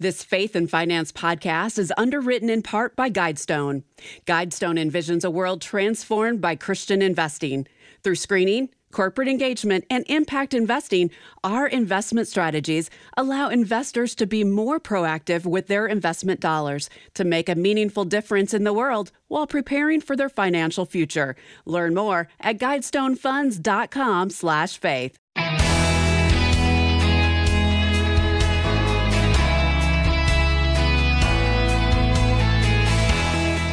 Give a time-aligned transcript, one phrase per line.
[0.00, 3.82] This Faith and Finance podcast is underwritten in part by Guidestone.
[4.26, 7.66] Guidestone envisions a world transformed by Christian investing.
[8.02, 11.10] Through screening, corporate engagement, and impact investing,
[11.44, 17.50] our investment strategies allow investors to be more proactive with their investment dollars to make
[17.50, 21.36] a meaningful difference in the world while preparing for their financial future.
[21.66, 25.18] Learn more at guidestonefunds.com/faith.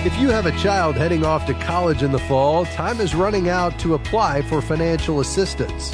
[0.07, 3.49] If you have a child heading off to college in the fall, time is running
[3.49, 5.91] out to apply for financial assistance.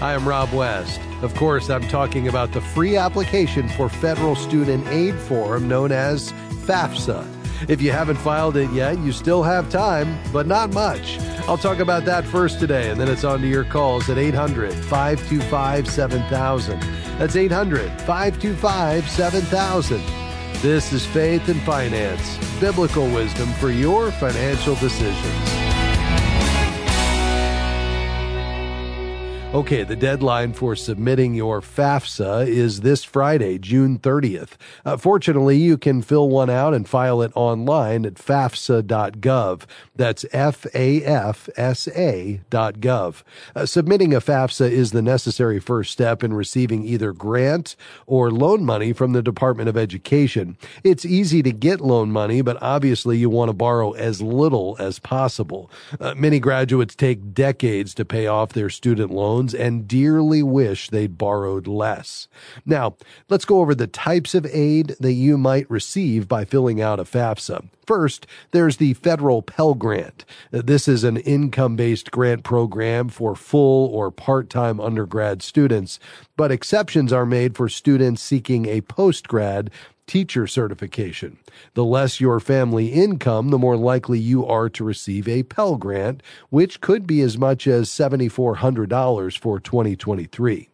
[0.00, 1.00] I am Rob West.
[1.22, 6.32] Of course, I'm talking about the free application for federal student aid form known as
[6.66, 7.24] FAFSA.
[7.70, 11.20] If you haven't filed it yet, you still have time, but not much.
[11.46, 14.74] I'll talk about that first today, and then it's on to your calls at 800
[14.74, 16.80] 525 7000.
[17.16, 20.21] That's 800 525 7000.
[20.62, 25.61] This is Faith and Finance, biblical wisdom for your financial decisions.
[29.54, 34.52] Okay, the deadline for submitting your FAFSA is this Friday, June 30th.
[34.82, 39.64] Uh, fortunately, you can fill one out and file it online at fafsa.gov.
[39.94, 40.72] That's F-A-F-S-A.gov.
[43.54, 48.64] Uh, submitting a FAFSA is the necessary first step in receiving either grant or loan
[48.64, 50.56] money from the Department of Education.
[50.82, 54.98] It's easy to get loan money, but obviously you want to borrow as little as
[54.98, 55.70] possible.
[56.00, 60.88] Uh, many graduates take decades to pay off their student loans loans and dearly wish
[60.88, 62.28] they'd borrowed less.
[62.64, 62.96] Now,
[63.28, 67.04] let's go over the types of aid that you might receive by filling out a
[67.04, 67.68] FAFSA.
[67.86, 70.24] First, there's the federal Pell Grant.
[70.52, 75.98] This is an income based grant program for full or part time undergrad students,
[76.36, 79.68] but exceptions are made for students seeking a postgrad
[80.12, 81.38] teacher certification.
[81.72, 86.22] The less your family income, the more likely you are to receive a Pell Grant,
[86.50, 90.68] which could be as much as $7,400 for 2023.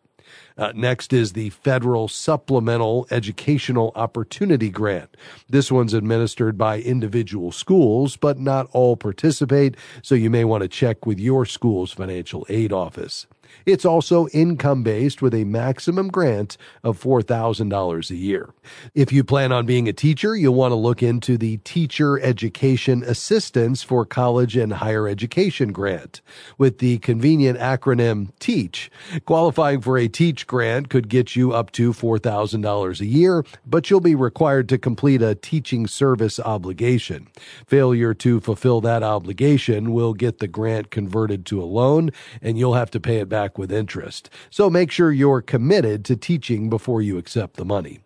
[0.57, 5.17] Uh, next is the Federal Supplemental Educational Opportunity Grant.
[5.49, 10.69] This one's administered by individual schools, but not all participate, so you may want to
[10.69, 13.29] check with your school's financial aid office.
[13.67, 18.51] It's also income based with a maximum grant of $4,000 a year.
[18.95, 23.03] If you plan on being a teacher, you'll want to look into the Teacher Education
[23.03, 26.21] Assistance for College and Higher Education Grant
[26.57, 28.91] with the convenient acronym TEACH.
[29.25, 34.01] Qualifying for a TEACH grant could get you up to $4,000 a year, but you'll
[34.01, 37.29] be required to complete a teaching service obligation.
[37.67, 42.11] Failure to fulfill that obligation will get the grant converted to a loan
[42.43, 44.31] and you'll have to pay it back with interest.
[44.51, 48.01] So make sure you're committed to teaching before you accept the money.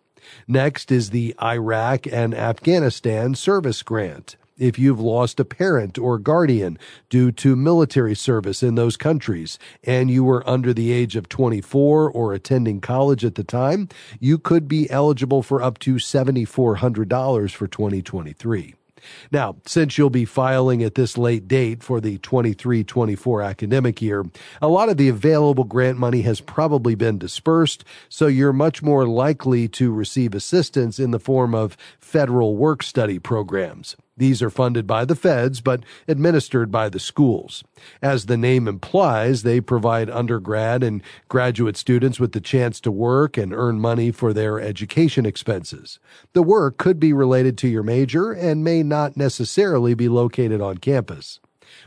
[0.47, 4.37] Next is the Iraq and Afghanistan Service Grant.
[4.57, 6.77] If you've lost a parent or guardian
[7.09, 12.11] due to military service in those countries and you were under the age of 24
[12.11, 13.89] or attending college at the time,
[14.19, 18.75] you could be eligible for up to $7,400 for 2023.
[19.31, 24.25] Now, since you'll be filing at this late date for the 23 24 academic year,
[24.61, 29.07] a lot of the available grant money has probably been dispersed, so you're much more
[29.07, 33.95] likely to receive assistance in the form of federal work study programs.
[34.15, 37.63] These are funded by the feds, but administered by the schools.
[38.01, 43.37] As the name implies, they provide undergrad and graduate students with the chance to work
[43.37, 45.99] and earn money for their education expenses.
[46.33, 50.77] The work could be related to your major and may not necessarily be located on
[50.77, 51.39] campus.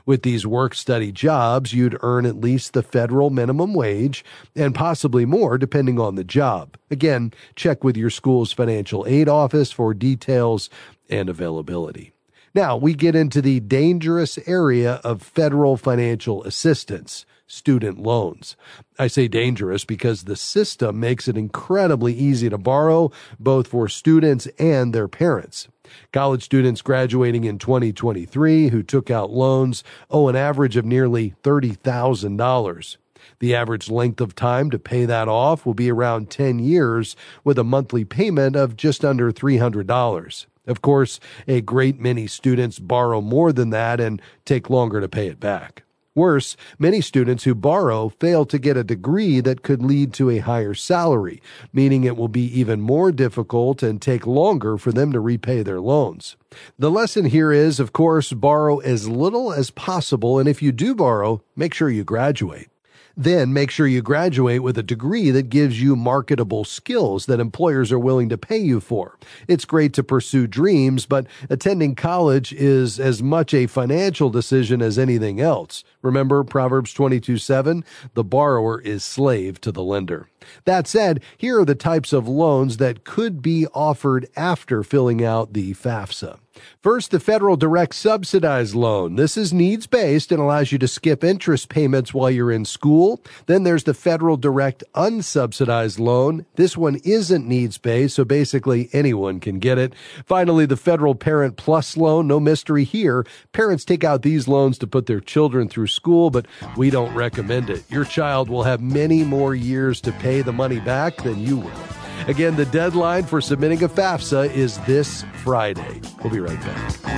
[0.05, 4.25] With these work study jobs, you'd earn at least the federal minimum wage
[4.57, 6.77] and possibly more depending on the job.
[6.91, 10.71] Again, check with your school's financial aid office for details
[11.09, 12.13] and availability.
[12.57, 18.57] Now we get into the dangerous area of federal financial assistance student loans.
[18.99, 24.47] I say dangerous because the system makes it incredibly easy to borrow, both for students
[24.59, 25.69] and their parents.
[26.15, 32.97] College students graduating in 2023 who took out loans owe an average of nearly $30,000.
[33.39, 37.59] The average length of time to pay that off will be around 10 years with
[37.59, 40.47] a monthly payment of just under $300.
[40.67, 45.29] Of course, a great many students borrow more than that and take longer to pay
[45.29, 45.85] it back.
[46.17, 50.39] Worse, many students who borrow fail to get a degree that could lead to a
[50.39, 51.43] higher salary,
[51.75, 55.79] meaning it will be even more difficult and take longer for them to repay their
[55.79, 56.39] loans.
[56.79, 60.95] The lesson here is, of course, borrow as little as possible, and if you do
[60.95, 62.71] borrow, make sure you graduate.
[63.17, 67.91] Then make sure you graduate with a degree that gives you marketable skills that employers
[67.91, 69.19] are willing to pay you for.
[69.49, 74.99] It's great to pursue dreams, but attending college is as much a financial decision as
[74.99, 75.83] anything else.
[76.03, 77.85] Remember Proverbs 22 7?
[78.13, 80.29] The borrower is slave to the lender.
[80.67, 85.55] That said, here are the types of loans that could be offered after filling out
[85.55, 86.39] the FAFSA.
[86.83, 89.17] First, the federal direct subsidized loan.
[89.17, 93.21] This is needs based and allows you to skip interest payments while you're in school.
[93.47, 96.47] Then there's the federal direct unsubsidized loan.
[96.57, 99.95] This one isn't needs based, so basically anyone can get it.
[100.25, 102.27] Finally, the federal parent plus loan.
[102.27, 103.27] No mystery here.
[103.53, 107.71] Parents take out these loans to put their children through school, but we don't recommend
[107.71, 107.85] it.
[107.91, 112.06] Your child will have many more years to pay the money back than you will.
[112.29, 116.01] Again, the deadline for submitting a FAFSA is this Friday.
[116.23, 117.17] We'll be right back.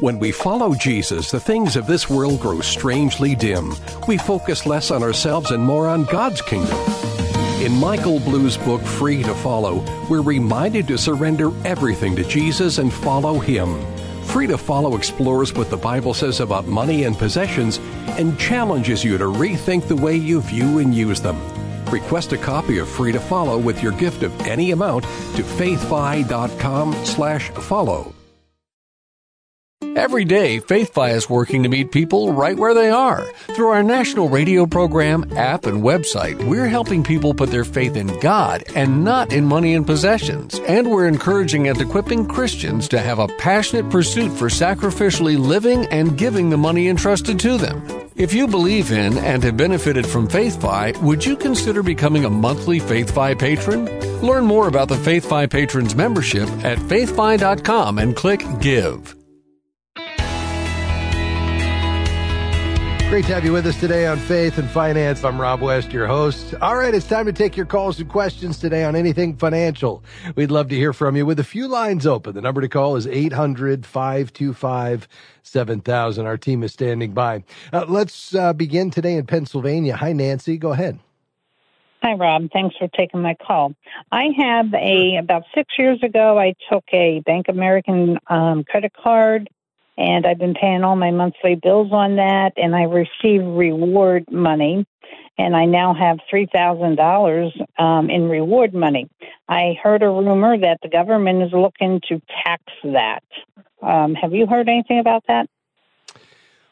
[0.00, 3.74] When we follow Jesus, the things of this world grow strangely dim.
[4.06, 6.78] We focus less on ourselves and more on God's kingdom.
[7.60, 12.92] In Michael Blue's book, Free to Follow, we're reminded to surrender everything to Jesus and
[12.92, 13.76] follow Him.
[14.28, 17.78] Free to Follow explores what the Bible says about money and possessions
[18.18, 21.40] and challenges you to rethink the way you view and use them.
[21.86, 25.04] Request a copy of Free to Follow with your gift of any amount
[25.34, 28.14] to faithfi.com slash follow.
[29.98, 33.24] Every day, FaithFi is working to meet people right where they are.
[33.56, 38.16] Through our national radio program, app, and website, we're helping people put their faith in
[38.20, 40.60] God and not in money and possessions.
[40.68, 46.16] And we're encouraging and equipping Christians to have a passionate pursuit for sacrificially living and
[46.16, 47.82] giving the money entrusted to them.
[48.14, 52.78] If you believe in and have benefited from FaithFi, would you consider becoming a monthly
[52.78, 53.86] FaithFi patron?
[54.20, 59.17] Learn more about the FaithFi Patrons membership at faithfi.com and click Give.
[63.08, 65.24] Great to have you with us today on Faith and Finance.
[65.24, 66.52] I'm Rob West, your host.
[66.60, 70.04] All right, it's time to take your calls and questions today on anything financial.
[70.34, 72.34] We'd love to hear from you with a few lines open.
[72.34, 75.08] The number to call is 800 525
[75.42, 76.26] 7000.
[76.26, 77.44] Our team is standing by.
[77.72, 79.96] Uh, let's uh, begin today in Pennsylvania.
[79.96, 80.58] Hi, Nancy.
[80.58, 80.98] Go ahead.
[82.02, 82.50] Hi, Rob.
[82.52, 83.72] Thanks for taking my call.
[84.12, 89.48] I have a, about six years ago, I took a Bank American um, credit card
[89.98, 94.86] and I've been paying all my monthly bills on that, and I receive reward money,
[95.36, 99.10] and I now have three thousand um, dollars in reward money.
[99.48, 103.24] I heard a rumor that the government is looking to tax that.
[103.82, 105.48] Um, have you heard anything about that?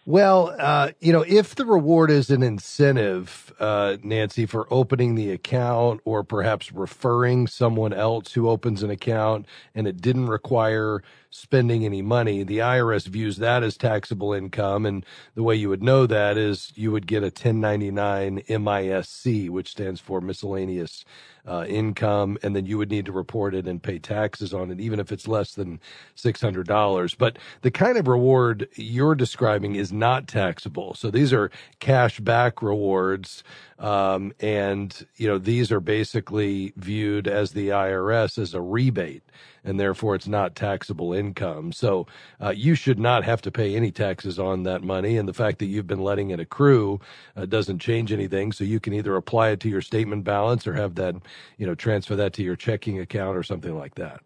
[0.09, 5.33] Well, uh, you know, if the reward is an incentive, uh, Nancy, for opening the
[5.33, 11.03] account or perhaps referring someone else who opens an account and it didn't require
[11.37, 14.87] spending any money, the IRS views that as taxable income.
[14.87, 15.05] And
[15.35, 20.01] the way you would know that is you would get a 1099 MISC, which stands
[20.01, 21.05] for miscellaneous
[21.47, 24.81] uh, income, and then you would need to report it and pay taxes on it,
[24.81, 25.81] even if it's less than
[26.17, 27.17] $600.
[27.19, 30.95] But the kind of reward you're describing is not taxable.
[30.95, 33.45] So these are cash back rewards.
[33.79, 39.23] Um, and, you know, these are basically viewed as the IRS as a rebate
[39.67, 41.73] and therefore it's not taxable income.
[41.73, 42.07] So
[42.41, 45.19] uh, you should not have to pay any taxes on that money.
[45.19, 47.01] And the fact that you've been letting it accrue
[47.37, 48.53] uh, doesn't change anything.
[48.53, 51.17] So you can either apply it to your statement balance or have that,
[51.59, 54.21] you know, transfer that to your checking account or something like that.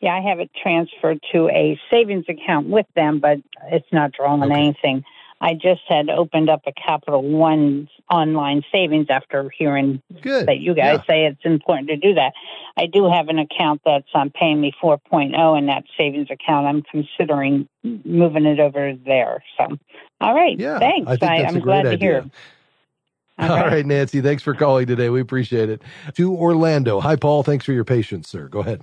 [0.00, 4.44] Yeah, I have it transferred to a savings account with them, but it's not drawing
[4.44, 4.54] okay.
[4.54, 5.04] anything.
[5.40, 10.48] I just had opened up a Capital One online savings after hearing Good.
[10.48, 11.14] that you guys yeah.
[11.14, 12.32] say it's important to do that.
[12.76, 16.66] I do have an account that's um, paying me 4.0 in that savings account.
[16.66, 19.44] I'm considering moving it over there.
[19.56, 19.78] So,
[20.20, 20.58] all right.
[20.58, 21.10] Yeah, thanks.
[21.22, 21.98] I I, am glad idea.
[21.98, 22.30] to hear.
[23.38, 23.72] All, all right.
[23.72, 24.20] right, Nancy.
[24.20, 25.10] Thanks for calling today.
[25.10, 25.82] We appreciate it.
[26.14, 26.98] To Orlando.
[26.98, 27.44] Hi, Paul.
[27.44, 28.48] Thanks for your patience, sir.
[28.48, 28.82] Go ahead.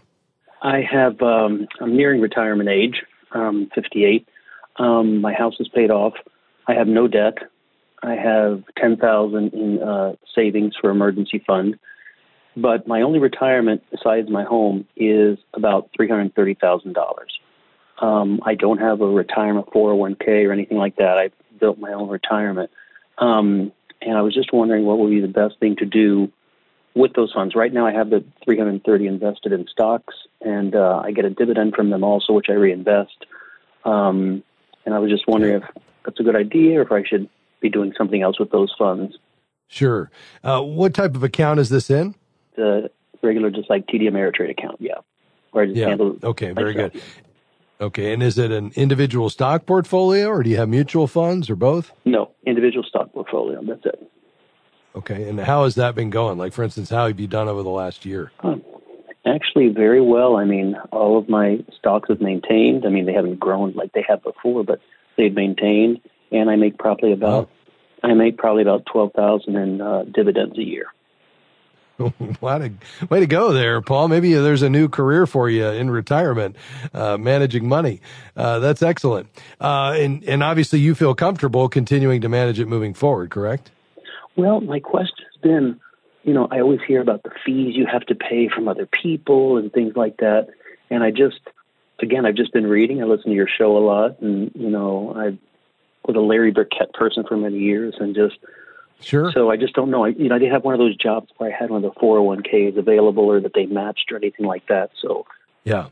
[0.61, 4.27] I have, um, I'm nearing retirement age, um, 58.
[4.77, 6.13] Um, my house is paid off.
[6.67, 7.37] I have no debt.
[8.01, 11.77] I have ten thousand in uh, savings for emergency fund,
[12.55, 17.39] but my only retirement besides my home is about three hundred thirty thousand dollars.
[17.99, 21.17] Um, I don't have a retirement 401k or anything like that.
[21.17, 21.29] I
[21.61, 22.69] built my own retirement,
[23.17, 26.31] um, and I was just wondering what would be the best thing to do
[26.93, 27.55] with those funds.
[27.55, 31.73] Right now, I have the 330 invested in stocks, and uh, I get a dividend
[31.75, 33.25] from them also, which I reinvest.
[33.85, 34.43] Um,
[34.85, 35.63] and I was just wondering if
[36.05, 37.29] that's a good idea or if I should
[37.61, 39.17] be doing something else with those funds.
[39.67, 40.11] Sure.
[40.43, 42.15] Uh, what type of account is this in?
[42.55, 44.99] The regular, just like TD Ameritrade account, yeah.
[45.51, 45.89] Where I just yeah.
[45.89, 47.01] handle okay, very good.
[47.81, 48.13] Okay.
[48.13, 51.91] And is it an individual stock portfolio or do you have mutual funds or both?
[52.05, 53.61] No, individual stock portfolio.
[53.63, 54.11] That's it.
[54.95, 55.27] Okay.
[55.27, 56.37] And how has that been going?
[56.37, 58.31] Like, for instance, how have you done over the last year?
[59.25, 60.37] Actually, very well.
[60.37, 62.85] I mean, all of my stocks have maintained.
[62.85, 64.79] I mean, they haven't grown like they have before, but
[65.17, 66.01] they've maintained.
[66.31, 67.49] And I make probably about,
[68.03, 68.07] oh.
[68.07, 70.87] I make probably about twelve thousand in uh, dividends a year.
[72.41, 74.07] way, to, way to go there, Paul.
[74.07, 76.55] Maybe there's a new career for you in retirement,
[76.93, 78.01] uh, managing money.
[78.35, 79.29] Uh, that's excellent.
[79.61, 83.71] Uh, and, and obviously you feel comfortable continuing to manage it moving forward, correct?
[84.35, 85.79] Well, my question has been,
[86.23, 89.57] you know, I always hear about the fees you have to pay from other people
[89.57, 90.47] and things like that.
[90.89, 91.39] And I just,
[91.99, 93.01] again, I've just been reading.
[93.01, 95.37] I listen to your show a lot, and you know, I
[96.07, 98.37] was a Larry Burkett person for many years, and just
[99.01, 99.31] Sure.
[99.33, 100.05] So I just don't know.
[100.05, 101.93] I, you know, I didn't have one of those jobs where I had one of
[101.93, 104.91] the 401ks available or that they matched or anything like that.
[105.01, 105.25] So.
[105.63, 105.87] Yeah.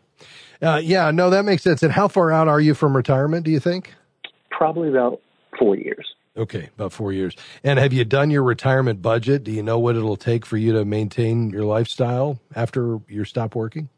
[0.61, 1.11] Uh, yeah.
[1.11, 1.83] No, that makes sense.
[1.83, 3.45] And how far out are you from retirement?
[3.45, 3.93] Do you think?
[4.49, 5.21] Probably about
[5.59, 6.15] four years.
[6.35, 7.35] Okay, about four years.
[7.63, 9.43] And have you done your retirement budget?
[9.43, 13.53] Do you know what it'll take for you to maintain your lifestyle after you stop
[13.53, 13.89] working?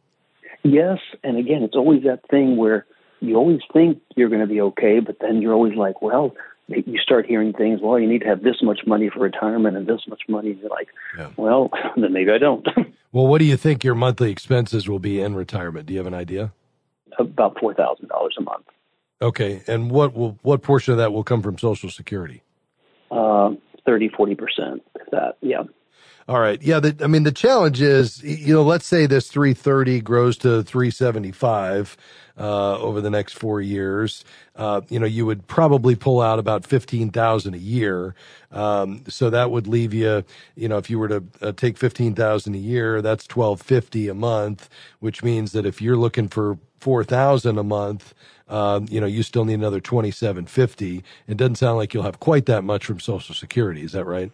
[0.66, 2.88] Yes, and again, it's always that thing where
[3.20, 6.36] you always think you're going to be okay, but then you're always like, well,
[6.68, 7.82] you start hearing things.
[7.84, 10.52] Well, you need to have this much money for retirement and this much money.
[10.52, 11.30] And you're like, yeah.
[11.38, 12.66] well, then maybe I don't.
[13.12, 15.86] well, what do you think your monthly expenses will be in retirement?
[15.86, 16.52] Do you have an idea?
[17.20, 18.66] About four thousand dollars a month.
[19.22, 22.42] Okay, and what will what portion of that will come from Social Security?
[23.12, 23.52] Uh,
[23.86, 24.84] 30, 40 percent.
[25.12, 25.64] That, yeah.
[26.28, 26.62] All right.
[26.64, 26.82] Yeah.
[26.82, 31.98] The, I mean, the challenge is, you know, let's say this 330 grows to 375
[32.40, 34.26] uh, over the next four years.
[34.56, 38.16] Uh, you know, you would probably pull out about 15,000 a year.
[38.52, 42.56] Um, so that would leave you, you know, if you were to uh, take 15,000
[42.56, 44.68] a year, that's 1250 a month,
[45.02, 48.16] which means that if you're looking for 4,000 a month,
[48.50, 51.04] um, you know, you still need another 2750.
[51.28, 53.84] It doesn't sound like you'll have quite that much from Social Security.
[53.84, 54.32] Is that right?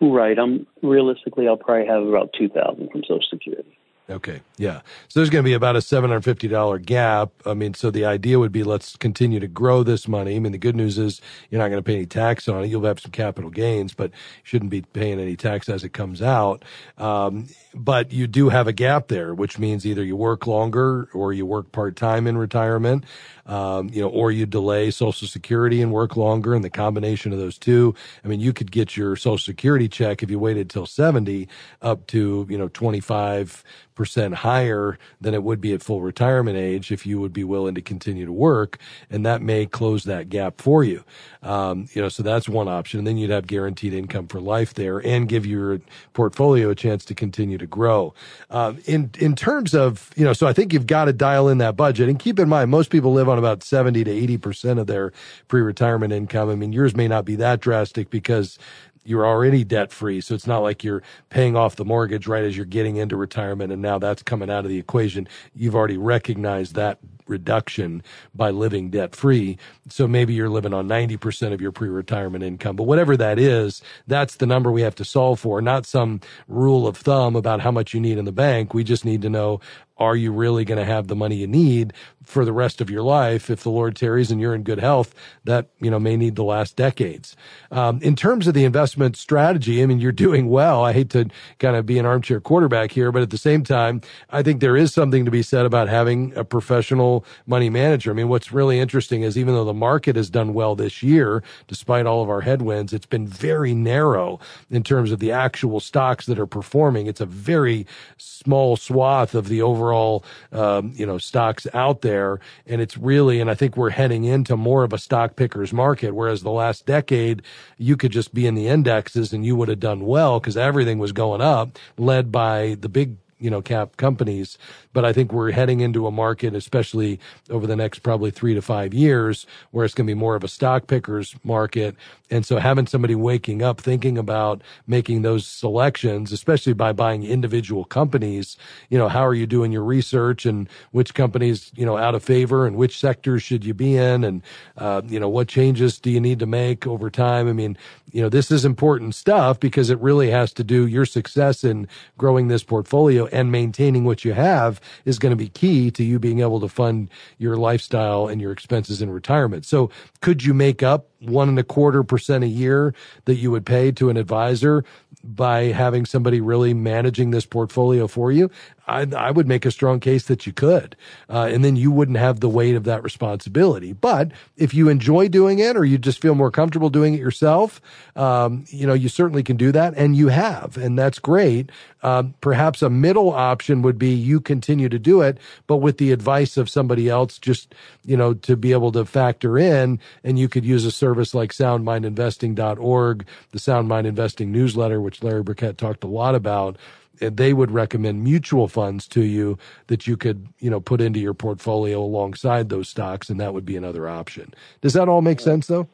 [0.00, 0.38] Right.
[0.38, 3.78] I'm realistically, I'll probably have about two thousand from Social Security.
[4.08, 4.42] Okay.
[4.58, 4.82] Yeah.
[5.08, 7.30] So there's going to be about a $750 gap.
[7.46, 10.36] I mean, so the idea would be let's continue to grow this money.
[10.36, 12.66] I mean, the good news is you're not going to pay any tax on it.
[12.66, 16.20] You'll have some capital gains, but you shouldn't be paying any tax as it comes
[16.20, 16.66] out.
[16.98, 21.32] Um, but you do have a gap there, which means either you work longer or
[21.32, 23.06] you work part time in retirement,
[23.46, 26.54] um, you know, or you delay Social Security and work longer.
[26.54, 30.22] And the combination of those two, I mean, you could get your Social Security check
[30.22, 31.48] if you waited till 70
[31.80, 36.90] up to, you know, 25 percent higher than it would be at full retirement age
[36.90, 38.78] if you would be willing to continue to work,
[39.10, 41.04] and that may close that gap for you.
[41.42, 42.98] Um, you know, so that's one option.
[42.98, 45.80] And then you'd have guaranteed income for life there, and give your
[46.12, 48.14] portfolio a chance to continue to grow.
[48.50, 51.58] Um, in in terms of you know, so I think you've got to dial in
[51.58, 54.78] that budget, and keep in mind most people live on about seventy to eighty percent
[54.78, 55.12] of their
[55.48, 56.50] pre-retirement income.
[56.50, 58.58] I mean, yours may not be that drastic because
[59.04, 60.20] you're already debt free.
[60.20, 63.72] So it's not like you're paying off the mortgage right as you're getting into retirement
[63.72, 65.28] and now that's coming out of the equation.
[65.54, 68.02] You've already recognized that reduction
[68.34, 69.58] by living debt free.
[69.88, 74.36] So maybe you're living on 90% of your pre-retirement income, but whatever that is, that's
[74.36, 77.94] the number we have to solve for, not some rule of thumb about how much
[77.94, 78.74] you need in the bank.
[78.74, 79.60] We just need to know,
[79.96, 81.92] are you really going to have the money you need
[82.24, 83.48] for the rest of your life?
[83.48, 85.14] If the Lord tarries and you're in good health,
[85.44, 87.36] that, you know, may need the last decades.
[87.70, 90.84] Um, in terms of the investment strategy, I mean, you're doing well.
[90.84, 94.00] I hate to kind of be an armchair quarterback here, but at the same time,
[94.30, 97.13] I think there is something to be said about having a professional
[97.46, 98.10] money manager.
[98.10, 101.42] I mean, what's really interesting is even though the market has done well this year,
[101.68, 104.40] despite all of our headwinds, it's been very narrow
[104.70, 107.06] in terms of the actual stocks that are performing.
[107.06, 112.40] It's a very small swath of the overall, um, you know, stocks out there.
[112.66, 116.14] And it's really, and I think we're heading into more of a stock pickers market,
[116.14, 117.42] whereas the last decade,
[117.78, 120.98] you could just be in the indexes and you would have done well because everything
[120.98, 124.58] was going up, led by the big you know, cap companies.
[124.92, 128.62] But I think we're heading into a market, especially over the next probably three to
[128.62, 131.96] five years, where it's going to be more of a stock pickers market.
[132.30, 137.84] And so having somebody waking up thinking about making those selections, especially by buying individual
[137.84, 138.56] companies,
[138.88, 142.24] you know, how are you doing your research and which companies, you know, out of
[142.24, 144.24] favor and which sectors should you be in?
[144.24, 144.42] And,
[144.78, 147.48] uh, you know, what changes do you need to make over time?
[147.48, 147.76] I mean,
[148.12, 151.88] you know, this is important stuff because it really has to do your success in
[152.16, 156.18] growing this portfolio and maintaining what you have is going to be key to you
[156.18, 159.64] being able to fund your lifestyle and your expenses in retirement.
[159.64, 159.90] So
[160.20, 163.92] could you make up one and a quarter percent a year that you would pay
[163.92, 164.84] to an advisor
[165.24, 168.50] by having somebody really managing this portfolio for you,
[168.86, 170.96] I, I would make a strong case that you could.
[171.30, 173.92] Uh, and then you wouldn't have the weight of that responsibility.
[173.94, 177.80] But if you enjoy doing it or you just feel more comfortable doing it yourself,
[178.16, 181.70] um, you know, you certainly can do that and you have, and that's great.
[182.02, 186.12] Uh, perhaps a middle option would be you continue to do it, but with the
[186.12, 190.48] advice of somebody else, just, you know, to be able to factor in and you
[190.48, 196.04] could use a service like soundmindinvesting.org, the Sound Mind Investing newsletter, which Larry Burkett talked
[196.04, 196.76] a lot about
[197.20, 201.20] and they would recommend mutual funds to you that you could, you know, put into
[201.20, 204.52] your portfolio alongside those stocks, and that would be another option.
[204.80, 205.86] Does that all make sense, though?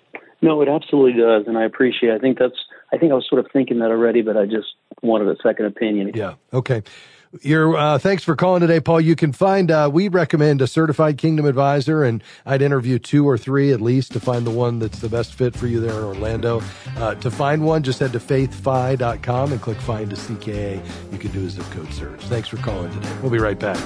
[0.43, 2.11] No, it absolutely does, and I appreciate.
[2.11, 2.17] It.
[2.17, 2.57] I think that's.
[2.93, 5.67] I think I was sort of thinking that already, but I just wanted a second
[5.67, 6.11] opinion.
[6.15, 6.35] Yeah.
[6.53, 6.83] Okay.
[7.43, 9.01] Your uh, thanks for calling today, Paul.
[9.01, 13.39] You can find uh, we recommend a certified Kingdom advisor, and I'd interview two or
[13.39, 16.05] three at least to find the one that's the best fit for you there in
[16.05, 16.61] Orlando.
[16.97, 20.85] Uh, to find one, just head to faithfi.com and click find a CKA.
[21.13, 22.21] You can do a zip code search.
[22.25, 23.13] Thanks for calling today.
[23.23, 23.79] We'll be right back.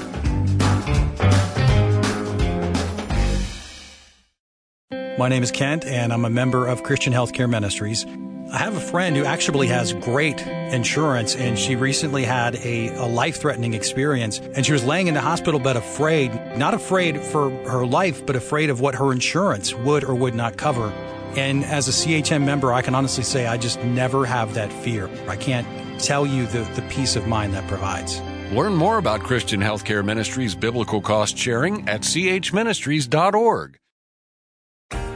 [5.19, 8.07] My name is Kent, and I'm a member of Christian Healthcare Ministries.
[8.53, 13.07] I have a friend who actually has great insurance, and she recently had a, a
[13.07, 14.39] life threatening experience.
[14.39, 18.37] And she was laying in the hospital bed afraid, not afraid for her life, but
[18.37, 20.93] afraid of what her insurance would or would not cover.
[21.37, 25.11] And as a CHM member, I can honestly say I just never have that fear.
[25.29, 25.67] I can't
[26.01, 28.21] tell you the, the peace of mind that provides.
[28.53, 33.79] Learn more about Christian Healthcare Ministries biblical cost sharing at chministries.org.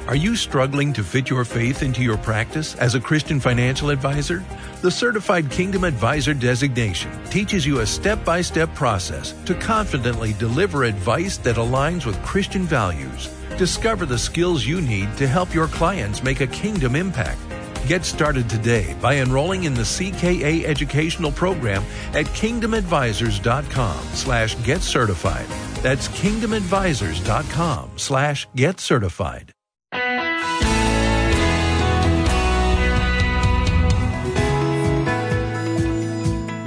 [0.08, 4.42] Are you struggling to fit your faith into your practice as a Christian financial advisor?
[4.80, 10.84] The Certified Kingdom Advisor designation teaches you a step by step process to confidently deliver
[10.84, 13.28] advice that aligns with Christian values.
[13.58, 17.40] Discover the skills you need to help your clients make a kingdom impact.
[17.86, 21.84] Get started today by enrolling in the CKA educational program
[22.14, 25.46] at kingdomadvisors.com slash get certified.
[25.82, 29.52] That's kingdomadvisors.com slash get certified.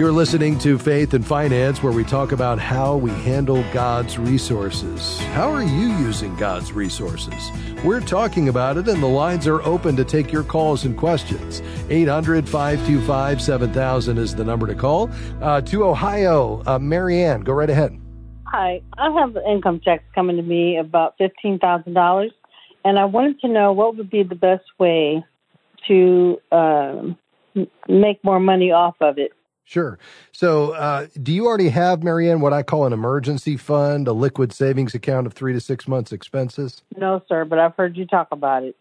[0.01, 5.19] You're listening to Faith and Finance, where we talk about how we handle God's resources.
[5.35, 7.51] How are you using God's resources?
[7.83, 11.61] We're talking about it, and the lines are open to take your calls and questions.
[11.91, 15.11] 800 525 7000 is the number to call.
[15.39, 17.95] Uh, to Ohio, uh, Marianne, go right ahead.
[18.45, 22.29] Hi, I have income checks coming to me about $15,000,
[22.83, 25.23] and I wanted to know what would be the best way
[25.87, 27.03] to uh,
[27.87, 29.33] make more money off of it.
[29.63, 29.99] Sure.
[30.31, 34.51] So, uh, do you already have, Marianne, what I call an emergency fund, a liquid
[34.51, 36.81] savings account of three to six months expenses?
[36.97, 38.75] No, sir, but I've heard you talk about it.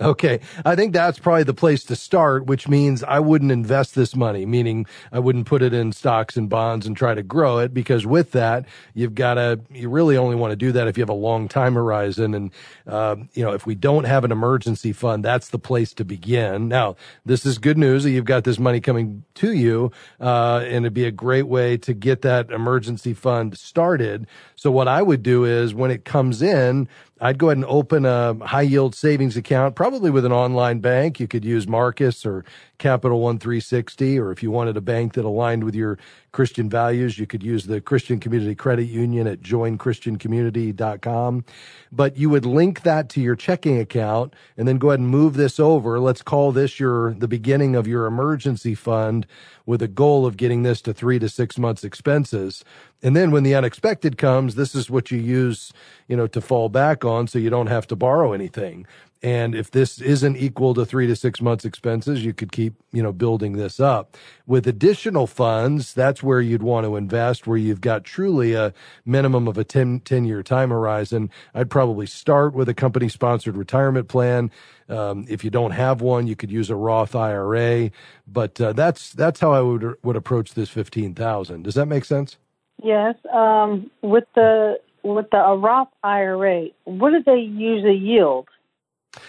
[0.00, 0.40] Okay.
[0.64, 4.44] I think that's probably the place to start, which means I wouldn't invest this money,
[4.44, 8.04] meaning I wouldn't put it in stocks and bonds and try to grow it because
[8.04, 11.08] with that, you've got to, you really only want to do that if you have
[11.08, 12.34] a long time horizon.
[12.34, 12.50] And,
[12.88, 16.66] uh, you know, if we don't have an emergency fund, that's the place to begin.
[16.66, 19.92] Now, this is good news that you've got this money coming to you.
[20.20, 24.26] Uh, and it'd be a great way to get that emergency fund started.
[24.56, 26.88] So what I would do is when it comes in,
[27.24, 31.18] I'd go ahead and open a high yield savings account, probably with an online bank.
[31.18, 32.44] You could use Marcus or
[32.76, 35.98] Capital One 360, or if you wanted a bank that aligned with your
[36.32, 41.44] Christian values, you could use the Christian Community Credit Union at joinchristiancommunity.com.
[41.90, 45.32] But you would link that to your checking account and then go ahead and move
[45.34, 46.00] this over.
[46.00, 49.26] Let's call this your, the beginning of your emergency fund
[49.64, 52.64] with a goal of getting this to three to six months expenses.
[53.04, 55.74] And then when the unexpected comes, this is what you use,
[56.08, 58.86] you know, to fall back on so you don't have to borrow anything.
[59.22, 63.02] And if this isn't equal to three to six months expenses, you could keep, you
[63.02, 64.16] know, building this up.
[64.46, 68.72] With additional funds, that's where you'd want to invest, where you've got truly a
[69.04, 71.30] minimum of a 10, 10 year time horizon.
[71.54, 74.50] I'd probably start with a company sponsored retirement plan.
[74.88, 77.90] Um, if you don't have one, you could use a Roth IRA,
[78.26, 81.62] but uh, that's that's how I would would approach this fifteen thousand.
[81.62, 82.36] Does that make sense?
[82.84, 83.14] Yes.
[83.32, 88.46] Um, with the with the Roth IRA, what do they usually yield?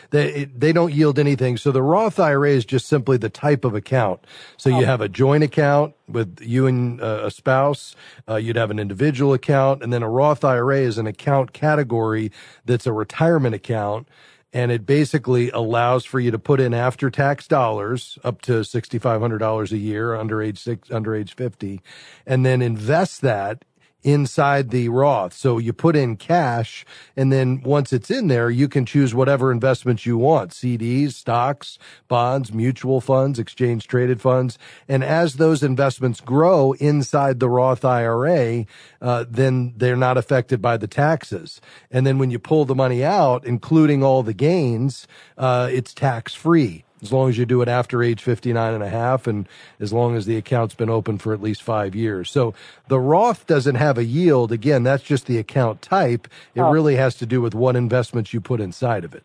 [0.09, 1.55] They they don't yield anything.
[1.55, 4.19] So the Roth IRA is just simply the type of account.
[4.57, 4.79] So oh.
[4.79, 7.95] you have a joint account with you and uh, a spouse.
[8.27, 12.33] Uh, you'd have an individual account, and then a Roth IRA is an account category
[12.65, 14.09] that's a retirement account.
[14.55, 19.71] And it basically allows for you to put in after tax dollars up to $6,500
[19.71, 21.81] a year under age six, under age 50,
[22.25, 23.65] and then invest that
[24.05, 25.33] inside the Roth.
[25.33, 26.85] So you put in cash
[27.17, 30.51] and then once it's in there, you can choose whatever investments you want.
[30.51, 34.57] CDs, stocks, bonds, mutual funds, exchange traded funds.
[34.87, 38.65] And as those investments grow inside the Roth IRA,
[39.01, 41.59] uh, then they're not affected by the taxes.
[41.89, 46.33] And then when you pull the money out, including all the gains, uh, it's tax
[46.35, 49.47] free as long as you do it after age 59 and a half and
[49.79, 52.31] as long as the account's been open for at least five years.
[52.31, 52.53] So
[52.87, 54.51] the Roth doesn't have a yield.
[54.51, 56.27] Again, that's just the account type.
[56.53, 56.71] It oh.
[56.71, 59.23] really has to do with what investments you put inside of it.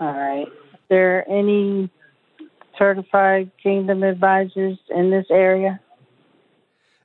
[0.00, 0.48] All right.
[0.48, 1.90] Is there any
[2.78, 5.78] certified kingdom advisors in this area?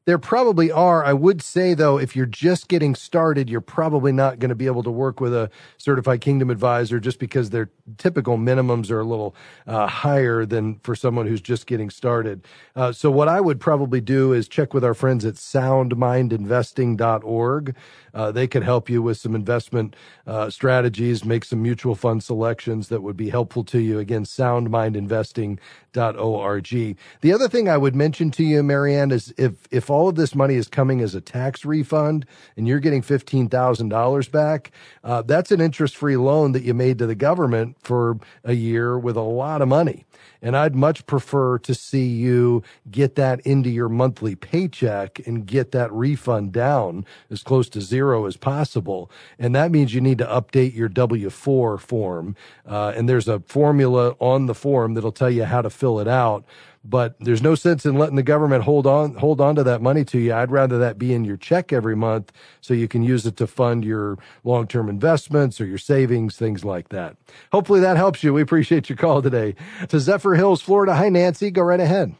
[0.05, 1.03] There probably are.
[1.03, 4.67] I would say though, if you're just getting started, you're probably not going to be
[4.67, 9.03] able to work with a certified kingdom advisor just because their typical minimums are a
[9.03, 12.45] little uh, higher than for someone who's just getting started.
[12.75, 17.75] Uh, so what I would probably do is check with our friends at soundmindinvesting.org.
[18.13, 19.95] Uh, they could help you with some investment
[20.27, 23.97] uh, strategies, make some mutual fund selections that would be helpful to you.
[23.99, 26.97] Again, soundmindinvesting.org.
[27.21, 30.35] The other thing I would mention to you, Marianne, is if if all of this
[30.35, 32.25] money is coming as a tax refund
[32.57, 34.71] and you're getting $15,000 back,
[35.05, 38.99] uh, that's an interest free loan that you made to the government for a year
[38.99, 40.03] with a lot of money.
[40.41, 45.71] And I'd much prefer to see you get that into your monthly paycheck and get
[45.71, 49.09] that refund down as close to zero as possible.
[49.39, 52.35] And that means you need to update your W 4 form.
[52.65, 56.07] Uh, and there's a formula on the form that'll tell you how to fill it
[56.07, 56.43] out
[56.87, 60.05] but there's no sense in letting the government hold on hold on to that money
[60.05, 60.33] to you.
[60.33, 63.47] I'd rather that be in your check every month so you can use it to
[63.47, 67.17] fund your long-term investments or your savings, things like that.
[67.51, 68.33] Hopefully that helps you.
[68.33, 69.55] We appreciate your call today.
[69.89, 70.95] To Zephyrhills, Florida.
[70.95, 72.15] Hi Nancy, go right ahead.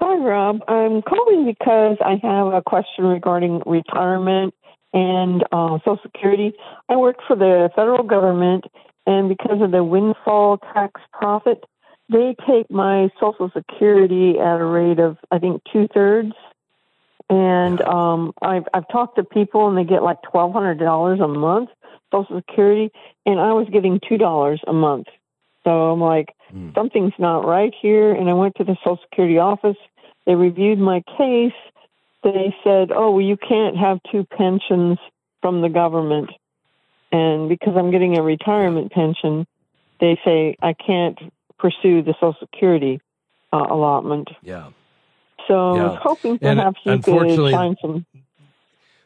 [0.00, 0.60] Hi Rob.
[0.68, 4.54] I'm calling because I have a question regarding retirement
[4.92, 6.52] and uh, Social Security.
[6.88, 8.64] I work for the federal government
[9.06, 11.64] and because of the windfall tax profit
[12.08, 16.32] they take my Social Security at a rate of I think two thirds,
[17.30, 21.28] and um, I've I've talked to people and they get like twelve hundred dollars a
[21.28, 21.70] month
[22.14, 22.92] Social Security,
[23.26, 25.06] and I was getting two dollars a month.
[25.64, 26.74] So I'm like, mm.
[26.74, 28.12] something's not right here.
[28.12, 29.76] And I went to the Social Security office.
[30.26, 31.52] They reviewed my case.
[32.22, 34.98] They said, oh, well, you can't have two pensions
[35.42, 36.30] from the government.
[37.12, 39.46] And because I'm getting a retirement pension,
[40.00, 41.18] they say I can't
[41.64, 43.00] pursue the Social Security
[43.50, 44.28] uh, allotment.
[44.42, 44.68] Yeah.
[45.48, 45.82] So yeah.
[45.82, 48.04] I was hoping perhaps and you could find some.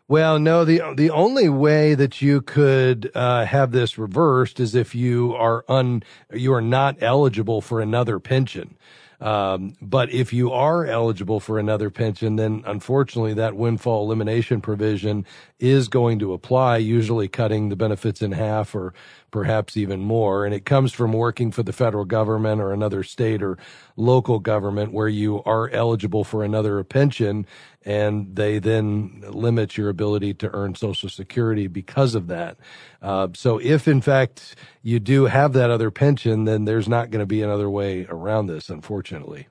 [0.08, 4.92] Well, no, the the only way that you could uh, have this reversed is if
[4.94, 8.76] you are un you are not eligible for another pension.
[9.20, 15.26] Um, but if you are eligible for another pension, then unfortunately that windfall elimination provision
[15.58, 18.94] is going to apply, usually cutting the benefits in half or
[19.30, 20.44] perhaps even more.
[20.44, 23.58] And it comes from working for the federal government or another state or
[23.96, 27.44] local government where you are eligible for another pension
[27.88, 32.58] and they then limit your ability to earn social security because of that.
[33.00, 37.20] Uh, so if in fact you do have that other pension, then there's not going
[37.20, 39.48] to be another way around this, unfortunately.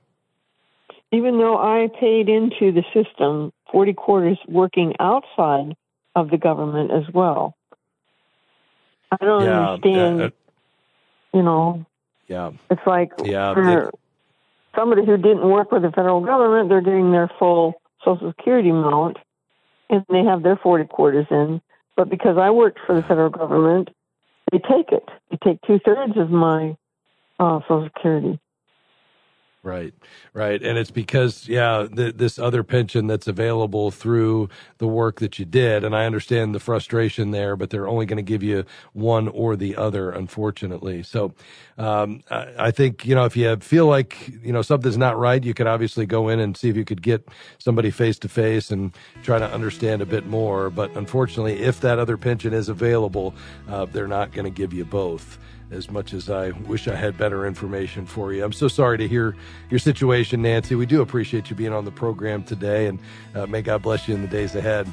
[1.10, 5.74] Even though I paid into the system 40 quarters working outside
[6.14, 7.56] of the government as well.
[9.10, 10.22] I don't yeah, understand.
[10.22, 10.30] Uh,
[11.34, 11.86] you know.
[12.28, 12.52] Yeah.
[12.70, 13.94] It's like yeah, for it,
[14.76, 17.80] somebody who didn't work with the federal government, they're getting their full
[18.14, 19.18] Social Security amount,
[19.90, 21.60] and they have their forty quarters in.
[21.96, 23.88] But because I worked for the federal government,
[24.50, 25.08] they take it.
[25.30, 26.76] They take two thirds of my
[27.38, 28.38] uh, Social Security.
[29.64, 29.92] Right,
[30.34, 35.40] right, and it's because yeah, th- this other pension that's available through the work that
[35.40, 38.64] you did, and I understand the frustration there, but they're only going to give you
[38.92, 41.02] one or the other, unfortunately.
[41.02, 41.34] So,
[41.76, 45.42] um, I, I, think you know if you feel like you know something's not right,
[45.42, 48.70] you could obviously go in and see if you could get somebody face to face
[48.70, 50.70] and try to understand a bit more.
[50.70, 53.34] But unfortunately, if that other pension is available,
[53.68, 55.36] uh, they're not going to give you both
[55.70, 58.44] as much as I wish I had better information for you.
[58.44, 59.36] I'm so sorry to hear
[59.70, 60.74] your situation, Nancy.
[60.74, 62.98] We do appreciate you being on the program today, and
[63.34, 64.90] uh, may God bless you in the days ahead.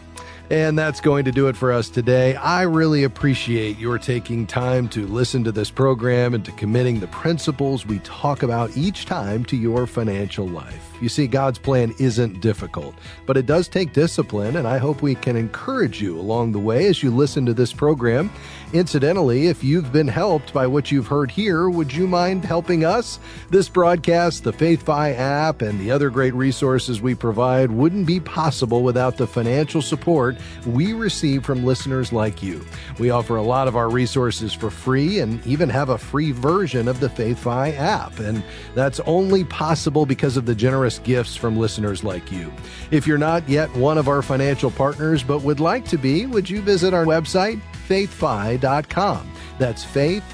[0.51, 2.36] And that's going to do it for us today.
[2.36, 7.08] I really appreciate your taking time to listen to this program and to committing the
[7.08, 10.91] principles we talk about each time to your financial life.
[11.01, 15.15] You see, God's plan isn't difficult, but it does take discipline, and I hope we
[15.15, 18.31] can encourage you along the way as you listen to this program.
[18.71, 23.19] Incidentally, if you've been helped by what you've heard here, would you mind helping us?
[23.49, 28.81] This broadcast, the FaithFi app, and the other great resources we provide wouldn't be possible
[28.84, 32.65] without the financial support support we receive from listeners like you.
[33.00, 36.88] We offer a lot of our resources for free and even have a free version
[36.88, 38.19] of the FaithFi app.
[38.19, 38.43] And
[38.74, 42.52] that's only possible because of the generous gifts from listeners like you.
[42.91, 46.50] If you're not yet one of our financial partners but would like to be, would
[46.50, 49.32] you visit our website, faithfi.com?
[49.60, 50.26] That's faithfi.com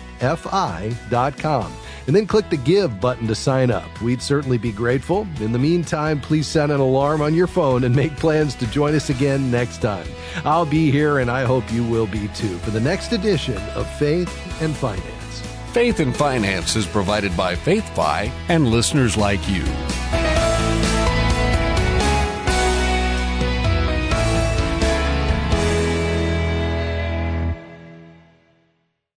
[2.12, 4.02] and then click the Give button to sign up.
[4.02, 5.26] We'd certainly be grateful.
[5.39, 8.95] In the meantime, please set an alarm on your phone and make plans to join
[8.95, 10.06] us again next time.
[10.43, 13.89] I'll be here, and I hope you will be too, for the next edition of
[13.97, 14.30] Faith
[14.62, 15.41] and Finance.
[15.71, 19.63] Faith and Finance is provided by FaithFi and listeners like you.